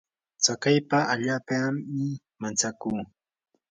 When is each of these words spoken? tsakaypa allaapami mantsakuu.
tsakaypa 0.43 0.97
allaapami 1.13 2.05
mantsakuu. 2.41 3.01